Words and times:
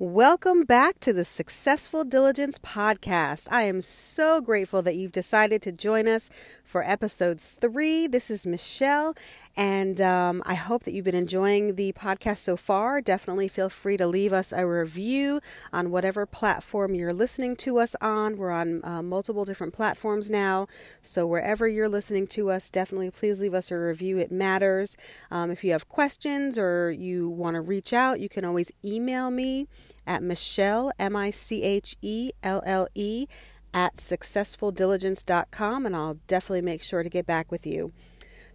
Welcome 0.00 0.64
back 0.64 0.98
to 1.00 1.12
the 1.12 1.24
Successful 1.24 2.02
Diligence 2.02 2.58
Podcast. 2.58 3.46
I 3.48 3.62
am 3.62 3.80
so 3.80 4.40
grateful 4.40 4.82
that 4.82 4.96
you've 4.96 5.12
decided 5.12 5.62
to 5.62 5.70
join 5.70 6.08
us 6.08 6.30
for 6.64 6.82
episode 6.82 7.40
three. 7.40 8.08
This 8.08 8.28
is 8.28 8.44
Michelle, 8.44 9.14
and 9.56 10.00
um, 10.00 10.42
I 10.44 10.54
hope 10.54 10.82
that 10.82 10.94
you've 10.94 11.04
been 11.04 11.14
enjoying 11.14 11.76
the 11.76 11.92
podcast 11.92 12.38
so 12.38 12.56
far. 12.56 13.00
Definitely 13.00 13.46
feel 13.46 13.68
free 13.68 13.96
to 13.96 14.08
leave 14.08 14.32
us 14.32 14.52
a 14.52 14.66
review 14.66 15.40
on 15.72 15.92
whatever 15.92 16.26
platform 16.26 16.96
you're 16.96 17.12
listening 17.12 17.54
to 17.58 17.78
us 17.78 17.94
on. 18.00 18.36
We're 18.36 18.50
on 18.50 18.84
uh, 18.84 19.00
multiple 19.00 19.44
different 19.44 19.74
platforms 19.74 20.28
now, 20.28 20.66
so 21.02 21.24
wherever 21.24 21.68
you're 21.68 21.88
listening 21.88 22.26
to 22.28 22.50
us, 22.50 22.68
definitely 22.68 23.12
please 23.12 23.40
leave 23.40 23.54
us 23.54 23.70
a 23.70 23.78
review. 23.78 24.18
It 24.18 24.32
matters. 24.32 24.96
Um, 25.30 25.52
if 25.52 25.62
you 25.62 25.70
have 25.70 25.88
questions 25.88 26.58
or 26.58 26.90
you 26.90 27.28
want 27.28 27.54
to 27.54 27.60
reach 27.60 27.92
out, 27.92 28.18
you 28.18 28.28
can 28.28 28.44
always 28.44 28.72
email 28.84 29.30
me 29.30 29.68
at 30.06 30.22
Michelle, 30.22 30.92
M 30.98 31.16
I 31.16 31.30
C 31.30 31.62
H 31.62 31.96
E 32.02 32.30
L 32.42 32.62
L 32.64 32.88
E, 32.94 33.26
at 33.72 33.96
successfuldiligence.com, 33.96 35.86
and 35.86 35.96
I'll 35.96 36.18
definitely 36.26 36.62
make 36.62 36.82
sure 36.82 37.02
to 37.02 37.08
get 37.08 37.26
back 37.26 37.50
with 37.50 37.66
you. 37.66 37.92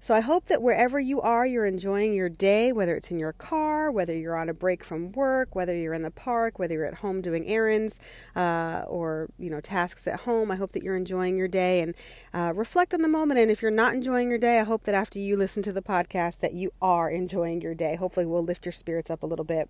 So 0.01 0.15
I 0.15 0.21
hope 0.21 0.45
that 0.45 0.61
wherever 0.61 0.97
you 0.97 1.19
are, 1.19 1.45
you're 1.45 1.65
enjoying 1.65 2.13
your 2.13 2.29
day, 2.29 2.71
whether 2.71 2.95
it's 2.95 3.11
in 3.11 3.19
your 3.19 3.33
car, 3.33 3.91
whether 3.91 4.17
you're 4.17 4.37
on 4.37 4.47
a 4.47 4.53
break 4.53 4.81
from 4.81 5.11
work, 5.11 5.53
whether 5.55 5.75
you're 5.75 5.93
in 5.93 6.03
the 6.03 6.11
park, 6.11 6.57
whether 6.57 6.73
you're 6.75 6.85
at 6.85 6.99
home 6.99 7.19
doing 7.21 7.45
errands 7.45 7.99
uh, 8.33 8.85
or 8.87 9.27
you 9.37 9.49
know 9.49 9.59
tasks 9.59 10.07
at 10.07 10.21
home. 10.21 10.51
I 10.51 10.55
hope 10.55 10.71
that 10.71 10.83
you're 10.83 10.95
enjoying 10.95 11.35
your 11.35 11.49
day 11.49 11.81
and 11.81 11.95
uh, 12.33 12.53
reflect 12.55 12.93
on 12.93 13.01
the 13.01 13.09
moment. 13.09 13.41
And 13.41 13.51
if 13.51 13.61
you're 13.61 13.71
not 13.71 13.93
enjoying 13.93 14.29
your 14.29 14.39
day, 14.39 14.61
I 14.61 14.63
hope 14.63 14.83
that 14.85 14.95
after 14.95 15.19
you 15.19 15.35
listen 15.35 15.63
to 15.63 15.73
the 15.73 15.81
podcast, 15.81 16.39
that 16.39 16.53
you 16.53 16.71
are 16.81 17.09
enjoying 17.09 17.59
your 17.59 17.75
day. 17.75 17.97
Hopefully, 17.97 18.25
we'll 18.25 18.41
lift 18.41 18.65
your 18.65 18.71
spirits 18.71 19.09
up 19.09 19.21
a 19.21 19.27
little 19.27 19.43
bit. 19.43 19.69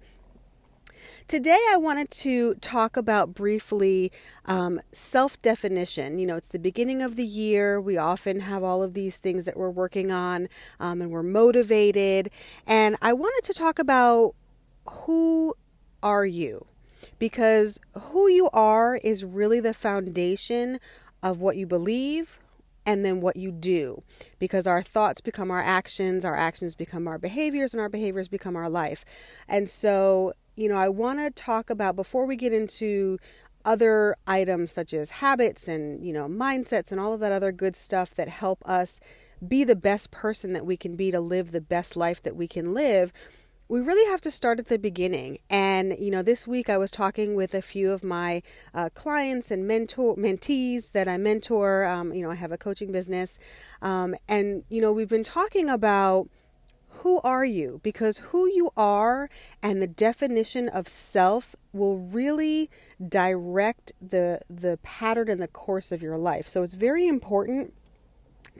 Today, 1.27 1.59
I 1.71 1.77
wanted 1.77 2.09
to 2.11 2.55
talk 2.55 2.97
about 2.97 3.33
briefly 3.33 4.11
um, 4.45 4.79
self 4.91 5.41
definition. 5.41 6.19
You 6.19 6.27
know, 6.27 6.35
it's 6.35 6.49
the 6.49 6.59
beginning 6.59 7.01
of 7.01 7.15
the 7.15 7.25
year. 7.25 7.79
We 7.79 7.97
often 7.97 8.41
have 8.41 8.63
all 8.63 8.81
of 8.83 8.93
these 8.93 9.17
things 9.17 9.45
that 9.45 9.57
we're 9.57 9.69
working 9.69 10.11
on 10.11 10.49
um, 10.79 11.01
and 11.01 11.11
we're 11.11 11.23
motivated. 11.23 12.31
And 12.65 12.95
I 13.01 13.13
wanted 13.13 13.43
to 13.45 13.53
talk 13.53 13.79
about 13.79 14.35
who 14.87 15.53
are 16.01 16.25
you? 16.25 16.65
Because 17.17 17.79
who 17.93 18.27
you 18.27 18.49
are 18.51 18.97
is 18.97 19.23
really 19.23 19.59
the 19.59 19.73
foundation 19.73 20.79
of 21.21 21.39
what 21.39 21.57
you 21.57 21.67
believe, 21.67 22.39
and 22.89 23.05
then 23.05 23.21
what 23.21 23.35
you 23.35 23.51
do 23.51 24.01
because 24.39 24.65
our 24.65 24.81
thoughts 24.81 25.21
become 25.21 25.51
our 25.51 25.61
actions, 25.61 26.25
our 26.25 26.35
actions 26.35 26.73
become 26.73 27.07
our 27.07 27.19
behaviors, 27.19 27.71
and 27.71 27.79
our 27.79 27.89
behaviors 27.89 28.27
become 28.27 28.55
our 28.55 28.69
life. 28.69 29.05
And 29.47 29.69
so 29.69 30.33
you 30.59 30.67
know, 30.67 30.75
I 30.75 30.89
want 30.89 31.19
to 31.19 31.31
talk 31.31 31.69
about 31.69 31.95
before 31.95 32.25
we 32.25 32.35
get 32.35 32.51
into 32.51 33.17
other 33.63 34.15
items 34.27 34.73
such 34.73 34.93
as 34.93 35.09
habits 35.09 35.69
and, 35.69 36.05
you 36.05 36.11
know, 36.11 36.27
mindsets 36.27 36.91
and 36.91 36.99
all 36.99 37.13
of 37.13 37.21
that 37.21 37.31
other 37.31 37.53
good 37.53 37.77
stuff 37.77 38.13
that 38.15 38.27
help 38.27 38.61
us 38.65 38.99
be 39.45 39.63
the 39.63 39.75
best 39.75 40.11
person 40.11 40.51
that 40.51 40.65
we 40.65 40.75
can 40.75 40.97
be 40.97 41.11
to 41.11 41.21
live 41.21 41.51
the 41.51 41.61
best 41.61 41.95
life 41.95 42.21
that 42.23 42.35
we 42.35 42.45
can 42.45 42.73
live. 42.73 43.13
We 43.69 43.79
really 43.79 44.09
have 44.11 44.19
to 44.21 44.31
start 44.31 44.59
at 44.59 44.67
the 44.67 44.79
beginning. 44.79 45.39
And, 45.49 45.95
you 45.97 46.11
know, 46.11 46.23
this 46.23 46.45
week 46.45 46.69
I 46.69 46.77
was 46.77 46.91
talking 46.91 47.35
with 47.35 47.53
a 47.53 47.61
few 47.61 47.91
of 47.91 48.03
my 48.03 48.41
uh, 48.73 48.89
clients 48.93 49.51
and 49.51 49.65
mentor 49.65 50.17
mentees 50.17 50.91
that 50.91 51.07
I 51.07 51.17
mentor. 51.17 51.85
Um, 51.85 52.13
you 52.13 52.23
know, 52.23 52.31
I 52.31 52.35
have 52.35 52.51
a 52.51 52.57
coaching 52.57 52.91
business. 52.91 53.39
Um, 53.81 54.13
and, 54.27 54.63
you 54.67 54.81
know, 54.81 54.91
we've 54.91 55.07
been 55.07 55.23
talking 55.23 55.69
about 55.69 56.27
who 56.99 57.21
are 57.21 57.45
you? 57.45 57.79
Because 57.83 58.19
who 58.19 58.47
you 58.47 58.71
are 58.75 59.29
and 59.61 59.81
the 59.81 59.87
definition 59.87 60.67
of 60.69 60.87
self 60.87 61.55
will 61.71 61.97
really 61.97 62.69
direct 63.07 63.93
the 64.01 64.41
the 64.49 64.79
pattern 64.83 65.29
and 65.29 65.41
the 65.41 65.47
course 65.47 65.91
of 65.91 66.01
your 66.01 66.17
life. 66.17 66.47
So 66.47 66.63
it's 66.63 66.73
very 66.73 67.07
important 67.07 67.73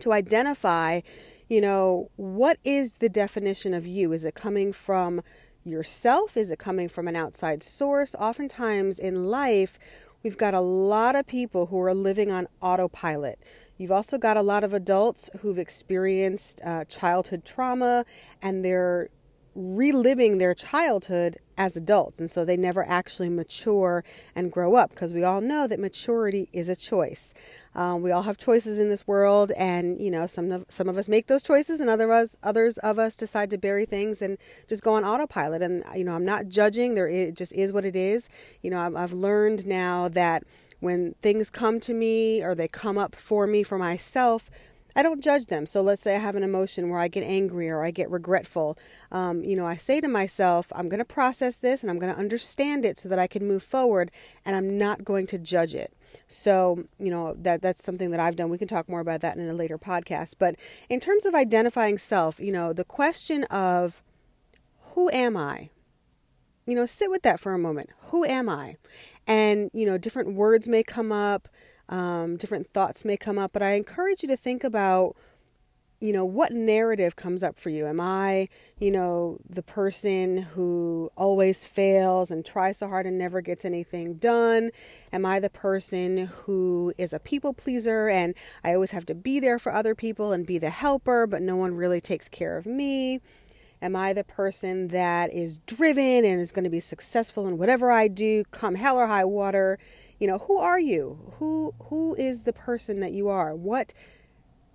to 0.02 0.14
identify, 0.14 1.02
you 1.50 1.60
know, 1.60 2.10
what 2.16 2.58
is 2.64 2.98
the 2.98 3.10
definition 3.10 3.74
of 3.74 3.86
you? 3.86 4.14
Is 4.14 4.24
it 4.24 4.36
coming 4.36 4.72
from 4.72 5.22
yourself? 5.66 6.38
Is 6.38 6.52
it 6.52 6.60
coming 6.60 6.88
from 6.88 7.08
an 7.08 7.16
outside 7.16 7.64
source? 7.64 8.16
Oftentimes 8.16 9.00
in 9.00 9.26
life, 9.26 9.78
we've 10.24 10.38
got 10.38 10.54
a 10.54 10.60
lot 10.60 11.16
of 11.16 11.28
people 11.28 11.68
who 11.68 11.80
are 11.82 11.94
living 11.94 12.32
on 12.32 12.48
autopilot. 12.62 13.40
You've 13.78 13.92
also 13.92 14.18
got 14.18 14.36
a 14.36 14.42
lot 14.42 14.64
of 14.64 14.74
adults 14.74 15.30
who've 15.40 15.58
experienced 15.58 16.62
uh, 16.64 16.86
childhood 16.86 17.46
trauma 17.46 18.06
and 18.42 18.64
they're 18.64 19.10
reliving 19.56 20.38
their 20.38 20.54
childhood 20.54 21.38
as 21.58 21.76
adults. 21.76 22.20
And 22.20 22.32
so 22.32 22.46
they 22.46 22.56
never 22.56 22.88
actually 22.88 23.30
mature 23.30 24.04
and 24.34 24.52
grow 24.52 24.76
up 24.76 24.92
because 24.92 25.14
we 25.14 25.24
all 25.24 25.42
know 25.42 25.68
that 25.68 25.80
maturity 25.80 26.48
is 26.54 26.70
a 26.70 26.76
choice. 26.76 27.34
Um, 27.76 28.02
we 28.02 28.12
all 28.12 28.22
have 28.24 28.38
choices 28.38 28.80
in 28.80 28.90
this 28.90 29.06
world, 29.06 29.52
and 29.58 30.00
you 30.00 30.10
know, 30.10 30.26
some 30.26 30.52
of, 30.52 30.66
some 30.70 30.88
of 30.88 30.98
us 30.98 31.10
make 31.10 31.28
those 31.28 31.44
choices, 31.44 31.82
and 31.82 31.90
other 31.90 32.12
us, 32.12 32.38
others 32.42 32.78
of 32.78 32.98
us 32.98 33.16
decide 33.16 33.50
to 33.50 33.58
bury 33.58 33.86
things 33.86 34.22
and 34.22 34.38
just 34.68 34.84
go 34.84 34.94
on 34.94 35.04
autopilot. 35.04 35.62
And 35.62 35.84
you 35.96 36.06
know, 36.06 36.16
I'm 36.16 36.26
not 36.26 36.48
judging, 36.48 36.96
there 36.96 37.10
it 37.10 37.36
just 37.36 37.54
is 37.54 37.74
what 37.74 37.84
it 37.84 37.96
is. 37.96 38.30
You 38.62 38.72
know, 38.72 38.80
I've, 38.80 38.96
I've 38.96 39.14
learned 39.14 39.68
now 39.68 40.08
that 40.10 40.44
when 40.80 41.14
things 41.22 41.50
come 41.50 41.80
to 41.82 41.94
me 41.94 42.42
or 42.42 42.56
they 42.56 42.70
come 42.70 42.98
up 42.98 43.14
for 43.16 43.46
me 43.46 43.64
for 43.64 43.78
myself, 43.78 44.50
I 44.96 45.04
don't 45.04 45.24
judge 45.24 45.46
them. 45.48 45.66
So 45.66 45.82
let's 45.82 46.02
say 46.02 46.16
I 46.16 46.20
have 46.20 46.36
an 46.36 46.44
emotion 46.44 46.90
where 46.90 47.00
I 47.00 47.08
get 47.08 47.24
angry 47.24 47.70
or 47.70 47.84
I 47.84 47.92
get 47.92 48.10
regretful. 48.10 48.78
Um, 49.12 49.44
you 49.44 49.56
know, 49.56 49.66
I 49.66 49.78
say 49.78 50.02
to 50.02 50.08
myself, 50.08 50.72
I'm 50.76 50.90
going 50.90 51.00
to 51.00 51.06
process 51.06 51.58
this 51.60 51.84
and 51.84 51.90
I'm 51.90 52.00
going 52.00 52.14
to 52.14 52.20
understand 52.20 52.86
it 52.86 52.98
so 52.98 53.10
that 53.10 53.20
I 53.20 53.28
can 53.28 53.48
move 53.48 53.64
forward 53.64 54.12
and 54.46 54.56
I'm 54.56 54.78
not 54.78 55.04
going 55.04 55.28
to 55.28 55.38
judge 55.38 55.76
it. 55.76 55.94
So, 56.28 56.86
you 57.00 57.12
know, 57.12 57.36
that 57.40 57.62
that's 57.62 57.84
something 57.84 58.12
that 58.12 58.20
I've 58.20 58.36
done. 58.36 58.50
We 58.50 58.58
can 58.58 58.68
talk 58.68 58.90
more 58.90 59.00
about 59.00 59.22
that 59.22 59.38
in 59.38 59.48
a 59.48 59.54
later 59.54 59.78
podcast. 59.78 60.36
But 60.40 60.56
in 60.90 61.00
terms 61.00 61.26
of 61.26 61.36
identifying 61.36 61.98
self, 61.98 62.40
you 62.40 62.52
know, 62.52 62.74
the 62.74 62.84
question 62.84 63.44
of 63.46 64.02
who 64.94 65.10
am 65.12 65.38
I? 65.38 65.70
You 66.66 66.76
know, 66.76 66.86
sit 66.86 67.10
with 67.10 67.24
that 67.24 67.40
for 67.40 67.54
a 67.54 67.60
moment. 67.60 67.90
Who 68.10 68.26
am 68.26 68.50
I? 68.50 68.78
And, 69.28 69.72
you 69.74 69.86
know, 69.86 69.98
different 69.98 70.34
words 70.34 70.68
may 70.68 70.84
come 70.84 71.12
up, 71.12 71.48
um, 71.90 72.38
different 72.38 72.68
thoughts 72.68 73.04
may 73.04 73.18
come 73.18 73.38
up, 73.38 73.52
but 73.52 73.64
I 73.64 73.72
encourage 73.72 74.22
you 74.22 74.30
to 74.30 74.38
think 74.38 74.64
about, 74.64 75.16
you 76.00 76.14
know, 76.14 76.24
what 76.24 76.54
narrative 76.54 77.16
comes 77.16 77.44
up 77.44 77.58
for 77.58 77.70
you? 77.70 77.88
Am 77.88 78.00
I, 78.00 78.48
you 78.78 78.92
know, 78.92 79.40
the 79.50 79.64
person 79.64 80.38
who 80.38 81.10
always 81.18 81.66
fails 81.66 82.32
and 82.32 82.46
tries 82.46 82.78
so 82.78 82.88
hard 82.88 83.06
and 83.06 83.18
never 83.18 83.42
gets 83.42 83.66
anything 83.66 84.14
done? 84.14 84.70
Am 85.12 85.26
I 85.26 85.40
the 85.40 85.50
person 85.50 86.28
who 86.28 86.94
is 86.98 87.12
a 87.12 87.20
people 87.20 87.54
pleaser 87.54 88.08
and 88.08 88.36
I 88.64 88.76
always 88.76 88.92
have 88.92 89.06
to 89.08 89.16
be 89.16 89.40
there 89.40 89.60
for 89.60 89.74
other 89.74 89.96
people 89.96 90.32
and 90.32 90.46
be 90.46 90.58
the 90.58 90.70
helper, 90.70 91.28
but 91.28 91.42
no 91.42 91.58
one 91.58 91.76
really 91.76 92.00
takes 92.00 92.30
care 92.30 92.56
of 92.56 92.66
me? 92.66 93.20
Am 93.82 93.96
I 93.96 94.12
the 94.12 94.26
person 94.26 94.90
that 94.90 95.34
is 95.34 95.60
driven 95.60 96.26
and 96.26 96.42
is 96.42 96.52
going 96.52 96.66
to 96.66 96.70
be 96.70 96.82
successful 96.82 97.48
in 97.48 97.58
whatever 97.58 97.90
I 97.90 98.10
do, 98.10 98.44
come 98.52 98.76
hell 98.76 98.98
or 98.98 99.08
high 99.08 99.24
water? 99.24 99.80
You 100.20 100.28
know, 100.28 100.40
who 100.40 100.58
are 100.58 100.80
you? 100.80 101.34
Who 101.40 101.74
who 101.84 102.14
is 102.16 102.44
the 102.44 102.54
person 102.54 103.00
that 103.00 103.14
you 103.14 103.30
are? 103.30 103.56
What 103.56 103.94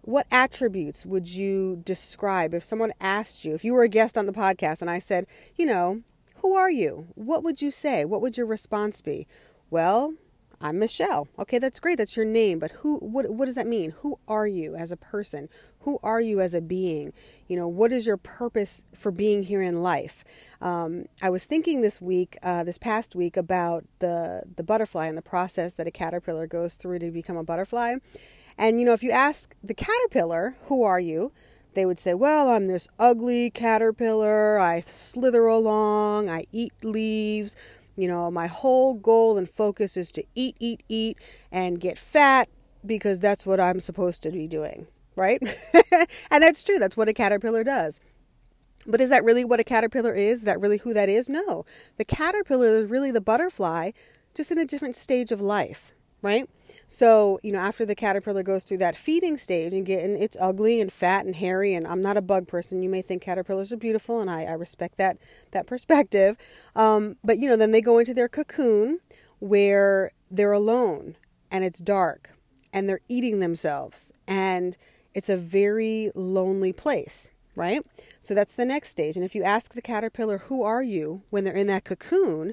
what 0.00 0.26
attributes 0.30 1.04
would 1.04 1.28
you 1.28 1.82
describe 1.84 2.54
if 2.54 2.64
someone 2.64 2.92
asked 3.00 3.44
you, 3.44 3.54
if 3.54 3.64
you 3.64 3.72
were 3.72 3.82
a 3.82 3.88
guest 3.88 4.16
on 4.16 4.26
the 4.26 4.32
podcast 4.32 4.80
and 4.80 4.90
I 4.90 4.98
said, 4.98 5.26
you 5.56 5.66
know, 5.66 6.02
who 6.36 6.54
are 6.54 6.70
you? 6.70 7.08
What 7.14 7.42
would 7.42 7.62
you 7.62 7.70
say? 7.70 8.04
What 8.04 8.20
would 8.20 8.36
your 8.36 8.46
response 8.46 9.00
be? 9.00 9.26
Well, 9.70 10.14
I'm 10.60 10.78
Michelle. 10.78 11.28
Okay, 11.38 11.58
that's 11.58 11.80
great. 11.80 11.98
That's 11.98 12.16
your 12.16 12.24
name, 12.24 12.58
but 12.58 12.72
who 12.72 12.98
what 12.98 13.30
what 13.30 13.46
does 13.46 13.54
that 13.54 13.66
mean? 13.66 13.90
Who 13.98 14.18
are 14.28 14.46
you 14.46 14.74
as 14.74 14.92
a 14.92 14.96
person? 14.96 15.48
Who 15.80 15.98
are 16.02 16.20
you 16.20 16.40
as 16.40 16.54
a 16.54 16.60
being? 16.60 17.12
You 17.46 17.56
know, 17.56 17.68
what 17.68 17.92
is 17.92 18.06
your 18.06 18.16
purpose 18.16 18.84
for 18.94 19.10
being 19.10 19.42
here 19.42 19.62
in 19.62 19.82
life? 19.82 20.24
Um, 20.60 21.06
I 21.20 21.30
was 21.30 21.46
thinking 21.46 21.82
this 21.82 22.00
week, 22.00 22.38
uh, 22.42 22.64
this 22.64 22.78
past 22.78 23.14
week, 23.14 23.36
about 23.36 23.84
the 23.98 24.42
the 24.56 24.62
butterfly 24.62 25.06
and 25.06 25.18
the 25.18 25.22
process 25.22 25.74
that 25.74 25.86
a 25.86 25.90
caterpillar 25.90 26.46
goes 26.46 26.74
through 26.74 27.00
to 27.00 27.10
become 27.10 27.36
a 27.36 27.44
butterfly. 27.44 27.96
And 28.56 28.78
you 28.78 28.86
know, 28.86 28.92
if 28.92 29.02
you 29.02 29.10
ask 29.10 29.54
the 29.62 29.74
caterpillar, 29.74 30.56
"Who 30.64 30.82
are 30.82 31.00
you?" 31.00 31.32
they 31.74 31.84
would 31.84 31.98
say, 31.98 32.14
Well, 32.14 32.48
I'm 32.48 32.66
this 32.66 32.88
ugly 32.98 33.50
caterpillar. 33.50 34.58
I 34.58 34.80
slither 34.80 35.46
along. 35.46 36.28
I 36.28 36.44
eat 36.52 36.72
leaves. 36.82 37.56
You 37.96 38.08
know, 38.08 38.30
my 38.30 38.46
whole 38.46 38.94
goal 38.94 39.38
and 39.38 39.48
focus 39.48 39.96
is 39.96 40.10
to 40.12 40.24
eat, 40.34 40.56
eat, 40.58 40.82
eat, 40.88 41.18
and 41.52 41.80
get 41.80 41.98
fat 41.98 42.48
because 42.84 43.20
that's 43.20 43.46
what 43.46 43.60
I'm 43.60 43.80
supposed 43.80 44.22
to 44.24 44.30
be 44.30 44.46
doing, 44.46 44.86
right? 45.16 45.40
and 46.30 46.42
that's 46.42 46.62
true. 46.64 46.78
That's 46.78 46.96
what 46.96 47.08
a 47.08 47.12
caterpillar 47.12 47.64
does. 47.64 48.00
But 48.86 49.00
is 49.00 49.10
that 49.10 49.24
really 49.24 49.44
what 49.44 49.60
a 49.60 49.64
caterpillar 49.64 50.12
is? 50.12 50.40
Is 50.40 50.44
that 50.44 50.60
really 50.60 50.78
who 50.78 50.92
that 50.92 51.08
is? 51.08 51.28
No. 51.28 51.64
The 51.96 52.04
caterpillar 52.04 52.66
is 52.66 52.90
really 52.90 53.10
the 53.10 53.20
butterfly, 53.20 53.92
just 54.34 54.50
in 54.50 54.58
a 54.58 54.66
different 54.66 54.96
stage 54.96 55.32
of 55.32 55.40
life, 55.40 55.92
right? 56.20 56.48
So, 56.94 57.40
you 57.42 57.50
know, 57.50 57.58
after 57.58 57.84
the 57.84 57.96
caterpillar 57.96 58.44
goes 58.44 58.62
through 58.62 58.76
that 58.76 58.94
feeding 58.94 59.36
stage 59.36 59.72
and 59.72 59.84
getting 59.84 60.16
it's 60.16 60.36
ugly 60.40 60.80
and 60.80 60.92
fat 60.92 61.26
and 61.26 61.34
hairy, 61.34 61.74
and 61.74 61.88
I'm 61.88 62.00
not 62.00 62.16
a 62.16 62.22
bug 62.22 62.46
person. 62.46 62.84
You 62.84 62.88
may 62.88 63.02
think 63.02 63.20
caterpillars 63.20 63.72
are 63.72 63.76
beautiful, 63.76 64.20
and 64.20 64.30
I, 64.30 64.44
I 64.44 64.52
respect 64.52 64.96
that 64.98 65.18
that 65.50 65.66
perspective. 65.66 66.36
Um, 66.76 67.16
but 67.24 67.40
you 67.40 67.48
know, 67.48 67.56
then 67.56 67.72
they 67.72 67.80
go 67.80 67.98
into 67.98 68.14
their 68.14 68.28
cocoon 68.28 69.00
where 69.40 70.12
they're 70.30 70.52
alone 70.52 71.16
and 71.50 71.64
it's 71.64 71.80
dark 71.80 72.36
and 72.72 72.88
they're 72.88 73.00
eating 73.08 73.40
themselves 73.40 74.12
and 74.28 74.76
it's 75.14 75.28
a 75.28 75.36
very 75.36 76.12
lonely 76.14 76.72
place 76.72 77.32
right? 77.56 77.86
So 78.20 78.34
that's 78.34 78.54
the 78.54 78.64
next 78.64 78.88
stage. 78.88 79.14
And 79.14 79.24
if 79.24 79.36
you 79.36 79.44
ask 79.44 79.74
the 79.74 79.80
caterpillar, 79.80 80.38
who 80.38 80.64
are 80.64 80.82
you, 80.82 81.22
when 81.30 81.44
they're 81.44 81.54
in 81.54 81.68
that 81.68 81.84
cocoon, 81.84 82.52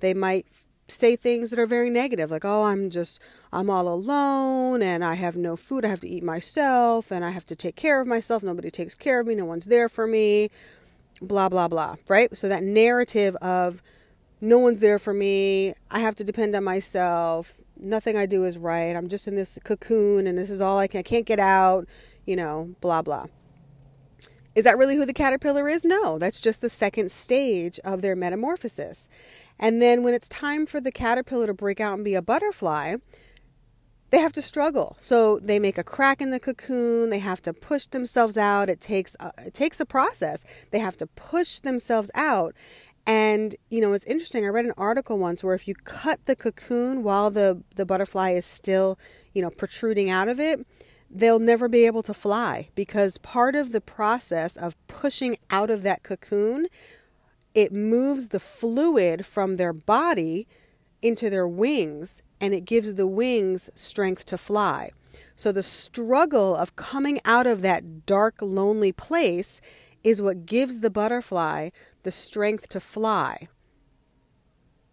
they 0.00 0.12
might 0.12 0.44
say 0.90 1.16
things 1.16 1.50
that 1.50 1.58
are 1.58 1.66
very 1.66 1.90
negative, 1.90 2.30
like, 2.30 2.44
oh, 2.44 2.64
I'm 2.64 2.90
just, 2.90 3.20
I'm 3.52 3.70
all 3.70 3.88
alone 3.88 4.82
and 4.82 5.04
I 5.04 5.14
have 5.14 5.36
no 5.36 5.56
food. 5.56 5.84
I 5.84 5.88
have 5.88 6.00
to 6.00 6.08
eat 6.08 6.22
myself 6.22 7.10
and 7.10 7.24
I 7.24 7.30
have 7.30 7.46
to 7.46 7.56
take 7.56 7.76
care 7.76 8.00
of 8.00 8.06
myself. 8.06 8.42
Nobody 8.42 8.70
takes 8.70 8.94
care 8.94 9.20
of 9.20 9.26
me. 9.26 9.34
No 9.34 9.44
one's 9.44 9.66
there 9.66 9.88
for 9.88 10.06
me. 10.06 10.50
Blah, 11.22 11.48
blah, 11.48 11.68
blah, 11.68 11.96
right? 12.08 12.34
So 12.36 12.48
that 12.48 12.62
narrative 12.62 13.36
of 13.36 13.82
no 14.40 14.58
one's 14.58 14.80
there 14.80 14.98
for 14.98 15.12
me. 15.12 15.74
I 15.90 16.00
have 16.00 16.14
to 16.16 16.24
depend 16.24 16.54
on 16.54 16.64
myself. 16.64 17.54
Nothing 17.76 18.16
I 18.16 18.26
do 18.26 18.44
is 18.44 18.58
right. 18.58 18.96
I'm 18.96 19.08
just 19.08 19.28
in 19.28 19.36
this 19.36 19.58
cocoon 19.64 20.26
and 20.26 20.38
this 20.38 20.50
is 20.50 20.60
all 20.60 20.78
I 20.78 20.86
can. 20.86 21.00
I 21.00 21.02
can't 21.02 21.26
get 21.26 21.38
out, 21.38 21.86
you 22.26 22.36
know, 22.36 22.74
blah, 22.80 23.02
blah. 23.02 23.26
Is 24.54 24.64
that 24.64 24.76
really 24.76 24.96
who 24.96 25.06
the 25.06 25.12
caterpillar 25.12 25.68
is? 25.68 25.84
No, 25.84 26.18
that's 26.18 26.40
just 26.40 26.60
the 26.60 26.68
second 26.70 27.10
stage 27.10 27.78
of 27.84 28.02
their 28.02 28.16
metamorphosis. 28.16 29.08
And 29.58 29.80
then 29.80 30.02
when 30.02 30.14
it's 30.14 30.28
time 30.28 30.66
for 30.66 30.80
the 30.80 30.90
caterpillar 30.90 31.46
to 31.46 31.54
break 31.54 31.80
out 31.80 31.94
and 31.94 32.04
be 32.04 32.14
a 32.14 32.22
butterfly, 32.22 32.96
they 34.10 34.18
have 34.18 34.32
to 34.32 34.42
struggle. 34.42 34.96
So 34.98 35.38
they 35.38 35.58
make 35.58 35.78
a 35.78 35.84
crack 35.84 36.20
in 36.20 36.30
the 36.30 36.40
cocoon, 36.40 37.10
they 37.10 37.20
have 37.20 37.40
to 37.42 37.52
push 37.52 37.86
themselves 37.86 38.36
out. 38.36 38.68
It 38.68 38.80
takes 38.80 39.16
a, 39.20 39.32
it 39.38 39.54
takes 39.54 39.78
a 39.80 39.86
process. 39.86 40.44
They 40.72 40.80
have 40.80 40.96
to 40.98 41.06
push 41.06 41.60
themselves 41.60 42.10
out. 42.14 42.54
And 43.06 43.54
you 43.70 43.80
know, 43.80 43.92
it's 43.92 44.04
interesting. 44.04 44.44
I 44.44 44.48
read 44.48 44.66
an 44.66 44.74
article 44.76 45.18
once 45.18 45.44
where 45.44 45.54
if 45.54 45.68
you 45.68 45.74
cut 45.74 46.24
the 46.26 46.36
cocoon 46.36 47.02
while 47.02 47.30
the 47.30 47.62
the 47.76 47.86
butterfly 47.86 48.32
is 48.32 48.44
still, 48.44 48.98
you 49.32 49.42
know, 49.42 49.50
protruding 49.50 50.10
out 50.10 50.28
of 50.28 50.40
it, 50.40 50.66
they'll 51.10 51.40
never 51.40 51.68
be 51.68 51.86
able 51.86 52.02
to 52.02 52.14
fly 52.14 52.68
because 52.74 53.18
part 53.18 53.56
of 53.56 53.72
the 53.72 53.80
process 53.80 54.56
of 54.56 54.76
pushing 54.86 55.36
out 55.50 55.70
of 55.70 55.82
that 55.82 56.02
cocoon 56.02 56.66
it 57.54 57.72
moves 57.72 58.28
the 58.28 58.40
fluid 58.40 59.26
from 59.26 59.56
their 59.56 59.72
body 59.72 60.46
into 61.02 61.28
their 61.28 61.48
wings 61.48 62.22
and 62.40 62.54
it 62.54 62.64
gives 62.64 62.94
the 62.94 63.06
wings 63.06 63.70
strength 63.74 64.24
to 64.26 64.38
fly. 64.38 64.90
So 65.36 65.52
the 65.52 65.62
struggle 65.62 66.54
of 66.54 66.76
coming 66.76 67.20
out 67.24 67.46
of 67.46 67.62
that 67.62 68.06
dark 68.06 68.36
lonely 68.40 68.92
place 68.92 69.60
is 70.04 70.22
what 70.22 70.46
gives 70.46 70.80
the 70.80 70.90
butterfly 70.90 71.70
the 72.02 72.12
strength 72.12 72.68
to 72.70 72.80
fly. 72.80 73.48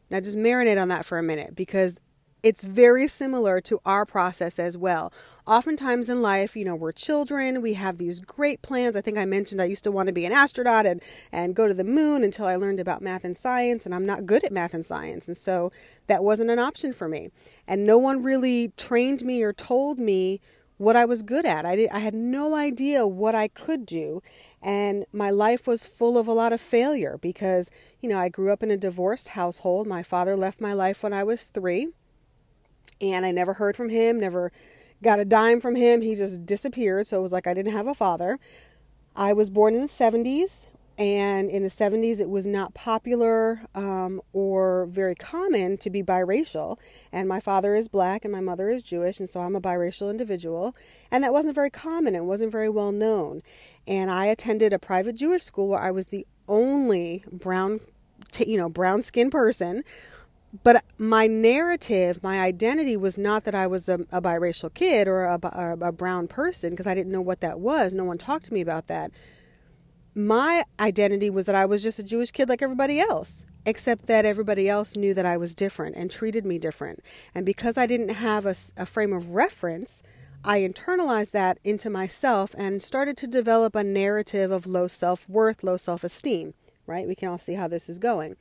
Now 0.10 0.20
just 0.20 0.38
marinate 0.38 0.82
on 0.82 0.88
that 0.88 1.06
for 1.06 1.18
a 1.18 1.24
minute 1.24 1.56
because 1.56 2.00
it's 2.44 2.64
very 2.64 3.08
similar 3.08 3.60
to 3.62 3.80
our 3.86 4.06
process 4.06 4.60
as 4.60 4.78
well. 4.78 5.12
Oftentimes 5.46 6.10
in 6.10 6.22
life, 6.22 6.56
you 6.56 6.64
know, 6.66 6.76
we're 6.76 6.92
children, 6.92 7.62
we 7.62 7.74
have 7.74 7.98
these 7.98 8.20
great 8.20 8.62
plans. 8.62 8.96
I 8.96 9.02
think 9.02 9.18
I 9.18 9.26
mentioned 9.26 9.62
I 9.62 9.66
used 9.66 9.84
to 9.86 9.92
want 9.92 10.08
to 10.08 10.14
be 10.14 10.26
an 10.26 10.32
astronaut 10.32 10.86
and, 10.86 11.02
and 11.32 11.56
go 11.56 11.68
to 11.68 11.74
the 11.74 11.84
moon 11.84 12.24
until 12.24 12.46
I 12.46 12.56
learned 12.56 12.80
about 12.80 13.02
math 13.02 13.24
and 13.24 13.36
science, 13.36 13.86
and 13.86 13.96
I'm 13.96 14.06
not 14.06 14.26
good 14.26 14.44
at 14.44 14.52
math 14.52 14.74
and 14.74 14.86
science. 14.86 15.28
And 15.28 15.36
so 15.36 15.72
that 16.08 16.24
wasn't 16.24 16.52
an 16.52 16.60
option 16.60 16.94
for 16.94 17.08
me. 17.08 17.30
And 17.68 17.86
no 17.86 17.98
one 17.98 18.22
really 18.22 18.72
trained 18.78 19.24
me 19.24 19.42
or 19.42 19.52
told 19.52 19.98
me 19.98 20.40
what 20.78 20.96
I 20.96 21.06
was 21.06 21.24
good 21.24 21.46
at. 21.46 21.66
I, 21.66 21.76
did, 21.76 21.90
I 21.90 22.00
had 22.00 22.14
no 22.14 22.54
idea 22.54 23.08
what 23.08 23.34
I 23.34 23.48
could 23.48 23.84
do. 23.86 24.22
And 24.62 25.06
my 25.12 25.32
life 25.32 25.66
was 25.66 25.88
full 25.88 26.20
of 26.20 26.28
a 26.28 26.34
lot 26.34 26.54
of 26.54 26.62
failure 26.62 27.18
because, 27.20 27.72
you 28.00 28.08
know, 28.08 28.20
I 28.20 28.30
grew 28.30 28.52
up 28.52 28.62
in 28.62 28.70
a 28.70 28.78
divorced 28.78 29.30
household. 29.30 29.88
My 29.88 30.04
father 30.04 30.36
left 30.36 30.62
my 30.62 30.74
life 30.74 31.02
when 31.02 31.14
I 31.14 31.24
was 31.24 31.48
three 31.48 31.90
and 33.02 33.26
I 33.26 33.32
never 33.32 33.54
heard 33.54 33.76
from 33.76 33.90
him, 33.90 34.20
never 34.20 34.52
got 35.04 35.20
a 35.20 35.26
dime 35.26 35.60
from 35.62 35.76
him. 35.76 36.02
He 36.02 36.16
just 36.16 36.46
disappeared. 36.46 37.08
So 37.08 37.20
it 37.20 37.22
was 37.22 37.32
like 37.32 37.48
I 37.48 37.54
didn't 37.54 37.74
have 37.74 37.88
a 37.88 37.94
father. 37.94 38.40
I 39.16 39.34
was 39.34 39.50
born 39.50 39.74
in 39.74 39.82
the 39.82 39.88
70s, 39.88 40.68
and 40.98 41.50
in 41.50 41.64
the 41.64 41.70
70s 41.70 42.20
it 42.20 42.30
was 42.30 42.46
not 42.46 42.74
popular 42.74 43.62
um, 43.76 44.22
or 44.34 44.88
very 44.88 45.16
common 45.16 45.78
to 45.78 45.90
be 45.90 46.02
biracial. 46.02 46.80
And 47.12 47.28
my 47.28 47.40
father 47.40 47.76
is 47.76 47.88
black 47.88 48.26
and 48.26 48.32
my 48.32 48.40
mother 48.42 48.70
is 48.70 48.82
Jewish, 48.82 49.20
and 49.20 49.30
so 49.30 49.42
I'm 49.42 49.56
a 49.56 49.62
biracial 49.62 50.10
individual. 50.10 50.76
And 51.12 51.24
that 51.24 51.34
wasn't 51.34 51.56
very 51.56 51.70
common, 51.70 52.16
it 52.16 52.26
wasn't 52.26 52.52
very 52.52 52.70
well 52.70 52.92
known. 52.92 53.44
And 53.86 54.10
I 54.10 54.26
attended 54.26 54.74
a 54.74 54.80
private 54.80 55.16
Jewish 55.16 55.44
school 55.44 55.70
where 55.70 55.80
I 55.80 55.92
was 55.92 56.08
the 56.08 56.26
only 56.48 57.24
brown, 57.32 57.80
t- 58.32 58.50
you 58.50 58.58
know, 58.58 58.70
brown 58.70 59.02
skinned 59.02 59.32
person 59.32 59.84
but 60.64 60.84
my 60.98 61.28
narrative, 61.28 62.24
my 62.24 62.40
identity 62.40 62.96
was 62.98 63.18
not 63.18 63.44
that 63.44 63.56
I 63.56 63.68
was 63.68 63.90
a, 63.90 63.96
a 64.12 64.22
biracial 64.22 64.74
kid 64.74 65.08
or 65.08 65.26
a, 65.26 65.78
a, 65.82 65.92
brown 65.92 66.28
person 66.28 66.72
because 66.72 66.88
I 66.88 66.96
didn't 66.96 67.12
know 67.12 67.22
what 67.22 67.42
that 67.42 67.60
was. 67.60 67.94
No 67.94 68.04
one 68.04 68.18
talked 68.18 68.46
to 68.46 68.54
me 68.54 68.62
about 68.62 68.88
that. 68.88 69.12
My 70.16 70.64
identity 70.80 71.30
was 71.30 71.46
that 71.46 71.56
I 71.56 71.66
was 71.66 71.84
just 71.84 72.00
a 72.00 72.04
Jewish 72.04 72.32
kid 72.32 72.50
like 72.50 72.62
everybody 72.62 73.00
else, 73.00 73.46
except 73.66 74.08
that 74.08 74.26
everybody 74.26 74.68
else 74.68 74.96
knew 74.96 75.14
that 75.14 75.26
I 75.26 75.38
was 75.38 75.54
different 75.54 75.96
and 75.96 76.10
treated 76.10 76.46
me 76.46 76.58
different. 76.58 77.04
And 77.36 77.46
because 77.46 77.78
I 77.78 77.86
didn't 77.86 78.10
have 78.10 78.46
a, 78.46 78.56
a 78.78 78.86
frame 78.86 79.14
of 79.14 79.32
reference, 79.32 80.02
I 80.44 80.62
internalized 80.62 81.32
that 81.32 81.60
into 81.64 81.90
myself 81.90 82.56
and 82.58 82.82
started 82.82 83.18
to 83.18 83.28
develop 83.28 83.76
a 83.76 83.84
narrative 83.84 84.52
of 84.52 84.66
low 84.66 84.88
self 84.88 85.28
worth, 85.30 85.64
low 85.64 85.78
self 85.78 86.04
esteem, 86.04 86.54
right? 86.86 87.08
We 87.08 87.16
can 87.16 87.30
all 87.30 87.38
see 87.38 87.56
how 87.56 87.68
this 87.68 87.90
is 87.90 88.00
going. 88.00 88.38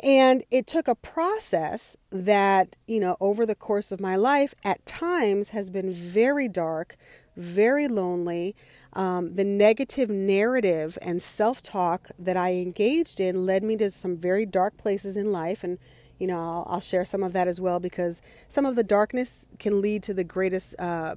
And 0.00 0.44
it 0.50 0.66
took 0.68 0.86
a 0.86 0.94
process 0.94 1.96
that, 2.10 2.76
you 2.86 3.00
know, 3.00 3.16
over 3.20 3.44
the 3.44 3.56
course 3.56 3.90
of 3.90 4.00
my 4.00 4.14
life, 4.14 4.54
at 4.62 4.84
times 4.86 5.50
has 5.50 5.70
been 5.70 5.92
very 5.92 6.46
dark, 6.46 6.96
very 7.36 7.88
lonely. 7.88 8.54
Um, 8.92 9.34
the 9.34 9.44
negative 9.44 10.08
narrative 10.08 10.98
and 11.02 11.20
self 11.20 11.62
talk 11.62 12.10
that 12.16 12.36
I 12.36 12.52
engaged 12.52 13.18
in 13.18 13.44
led 13.44 13.64
me 13.64 13.76
to 13.78 13.90
some 13.90 14.16
very 14.16 14.46
dark 14.46 14.76
places 14.76 15.16
in 15.16 15.32
life. 15.32 15.64
And, 15.64 15.78
you 16.18 16.28
know, 16.28 16.38
I'll, 16.38 16.66
I'll 16.68 16.80
share 16.80 17.04
some 17.04 17.24
of 17.24 17.32
that 17.32 17.48
as 17.48 17.60
well 17.60 17.80
because 17.80 18.22
some 18.46 18.64
of 18.64 18.76
the 18.76 18.84
darkness 18.84 19.48
can 19.58 19.80
lead 19.80 20.04
to 20.04 20.14
the 20.14 20.24
greatest 20.24 20.76
uh, 20.78 21.16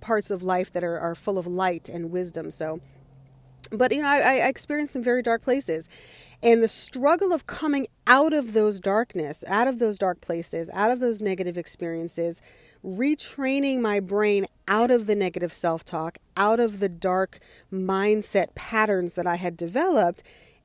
parts 0.00 0.32
of 0.32 0.42
life 0.42 0.72
that 0.72 0.82
are, 0.82 0.98
are 0.98 1.14
full 1.14 1.38
of 1.38 1.46
light 1.46 1.88
and 1.88 2.10
wisdom. 2.10 2.50
So, 2.50 2.80
but 3.70 3.92
you 3.94 4.02
know 4.02 4.08
I, 4.08 4.18
I, 4.18 4.48
experienced 4.48 4.92
some 4.92 5.02
very 5.02 5.22
dark 5.22 5.42
places. 5.42 5.88
And 6.42 6.62
the 6.62 6.68
struggle 6.68 7.32
of 7.32 7.46
coming 7.46 7.86
out 8.06 8.34
of 8.34 8.52
those 8.52 8.80
darkness 8.80 9.44
out 9.46 9.68
of 9.68 9.78
those 9.78 9.98
dark 9.98 10.20
places 10.20 10.68
out 10.72 10.90
of 10.90 11.00
those 11.00 11.22
negative 11.22 11.56
experiences 11.56 12.42
retraining 12.84 13.80
my 13.80 13.98
brain 13.98 14.46
out 14.68 14.90
of 14.90 15.06
the 15.06 15.14
negative 15.14 15.52
self-talk 15.52 16.18
out 16.36 16.60
of 16.60 16.80
the 16.80 16.88
dark 16.88 17.38
mindset 17.72 18.54
patterns 18.54 19.14
that 19.14 19.26
i 19.26 19.36
had 19.36 19.56
developed 19.56 20.22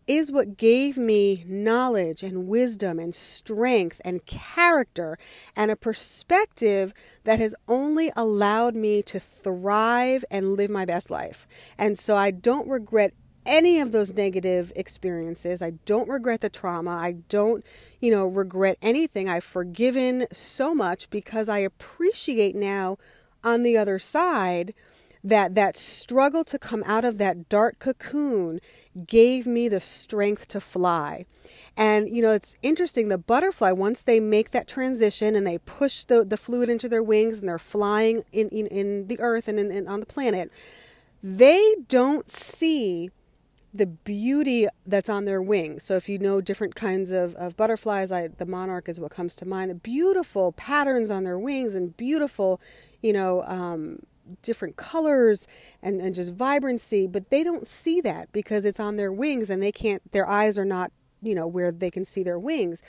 is 0.09 0.31
what 0.31 0.57
gave 0.57 0.97
me 0.97 1.43
knowledge 1.47 2.23
and 2.23 2.47
wisdom 2.47 2.97
and 2.97 3.13
strength 3.13 4.01
and 4.03 4.25
character 4.25 5.19
and 5.55 5.69
a 5.69 5.75
perspective 5.75 6.91
that 7.25 7.37
has 7.37 7.53
only 7.67 8.11
allowed 8.15 8.75
me 8.75 9.03
to 9.03 9.19
thrive 9.19 10.25
and 10.31 10.53
live 10.53 10.71
my 10.71 10.83
best 10.83 11.11
life. 11.11 11.47
And 11.77 11.97
so 11.97 12.17
I 12.17 12.31
don't 12.31 12.67
regret 12.67 13.13
any 13.45 13.79
of 13.79 13.91
those 13.91 14.11
negative 14.11 14.73
experiences. 14.75 15.61
I 15.61 15.73
don't 15.85 16.09
regret 16.09 16.41
the 16.41 16.49
trauma. 16.49 16.89
I 16.89 17.17
don't, 17.29 17.63
you 18.01 18.09
know, 18.09 18.25
regret 18.25 18.79
anything. 18.81 19.29
I've 19.29 19.43
forgiven 19.43 20.25
so 20.33 20.73
much 20.73 21.11
because 21.11 21.47
I 21.47 21.59
appreciate 21.59 22.55
now 22.55 22.97
on 23.43 23.61
the 23.61 23.77
other 23.77 23.99
side 23.99 24.73
that 25.23 25.55
that 25.55 25.75
struggle 25.75 26.43
to 26.45 26.57
come 26.57 26.83
out 26.85 27.03
of 27.03 27.17
that 27.17 27.49
dark 27.49 27.79
cocoon 27.79 28.59
gave 29.05 29.45
me 29.45 29.67
the 29.67 29.81
strength 29.81 30.47
to 30.47 30.61
fly. 30.61 31.25
And 31.75 32.09
you 32.09 32.21
know, 32.21 32.31
it's 32.31 32.55
interesting 32.61 33.09
the 33.09 33.17
butterfly 33.17 33.71
once 33.71 34.01
they 34.01 34.19
make 34.19 34.51
that 34.51 34.67
transition 34.67 35.35
and 35.35 35.45
they 35.45 35.57
push 35.57 36.05
the, 36.05 36.23
the 36.23 36.37
fluid 36.37 36.69
into 36.69 36.87
their 36.87 37.03
wings 37.03 37.39
and 37.39 37.49
they're 37.49 37.59
flying 37.59 38.23
in 38.31 38.49
in, 38.49 38.67
in 38.67 39.07
the 39.07 39.19
earth 39.19 39.47
and 39.47 39.59
in, 39.59 39.71
in, 39.71 39.87
on 39.87 39.99
the 39.99 40.05
planet, 40.05 40.51
they 41.21 41.75
don't 41.87 42.29
see 42.29 43.09
the 43.73 43.85
beauty 43.85 44.67
that's 44.85 45.09
on 45.09 45.25
their 45.25 45.41
wings. 45.41 45.83
So 45.83 45.95
if 45.95 46.09
you 46.09 46.17
know 46.17 46.41
different 46.41 46.75
kinds 46.75 47.11
of, 47.11 47.35
of 47.35 47.55
butterflies, 47.55 48.11
I, 48.11 48.27
the 48.27 48.45
monarch 48.45 48.89
is 48.89 48.99
what 48.99 49.11
comes 49.11 49.35
to 49.35 49.45
mind. 49.45 49.69
The 49.69 49.75
beautiful 49.75 50.51
patterns 50.53 51.11
on 51.11 51.23
their 51.23 51.37
wings 51.37 51.75
and 51.75 51.95
beautiful, 51.95 52.59
you 53.01 53.13
know, 53.13 53.43
um, 53.43 53.99
different 54.41 54.77
colors 54.77 55.47
and, 55.81 56.01
and 56.01 56.15
just 56.15 56.33
vibrancy, 56.33 57.07
but 57.07 57.29
they 57.29 57.43
don't 57.43 57.67
see 57.67 58.01
that 58.01 58.31
because 58.31 58.65
it's 58.65 58.79
on 58.79 58.97
their 58.97 59.11
wings 59.11 59.49
and 59.49 59.61
they 59.61 59.71
can't, 59.71 60.11
their 60.11 60.27
eyes 60.27 60.57
are 60.57 60.65
not, 60.65 60.91
you 61.21 61.35
know, 61.35 61.47
where 61.47 61.71
they 61.71 61.91
can 61.91 62.05
see 62.05 62.23
their 62.23 62.39
wings. 62.39 62.81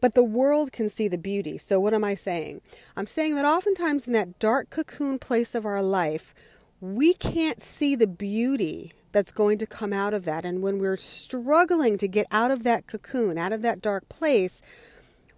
but 0.00 0.14
the 0.14 0.24
world 0.24 0.72
can 0.72 0.88
see 0.88 1.08
the 1.08 1.18
beauty. 1.18 1.58
So, 1.58 1.78
what 1.78 1.94
am 1.94 2.04
I 2.04 2.14
saying? 2.14 2.62
I'm 2.96 3.06
saying 3.06 3.34
that 3.36 3.44
oftentimes 3.44 4.06
in 4.06 4.12
that 4.14 4.38
dark 4.38 4.70
cocoon 4.70 5.18
place 5.18 5.54
of 5.54 5.66
our 5.66 5.82
life, 5.82 6.34
we 6.80 7.14
can't 7.14 7.60
see 7.60 7.94
the 7.94 8.06
beauty 8.06 8.92
that's 9.12 9.32
going 9.32 9.58
to 9.58 9.66
come 9.66 9.92
out 9.92 10.14
of 10.14 10.24
that. 10.24 10.44
And 10.44 10.62
when 10.62 10.78
we're 10.78 10.96
struggling 10.96 11.98
to 11.98 12.08
get 12.08 12.26
out 12.30 12.50
of 12.50 12.62
that 12.62 12.86
cocoon, 12.86 13.38
out 13.38 13.52
of 13.52 13.62
that 13.62 13.82
dark 13.82 14.08
place, 14.08 14.62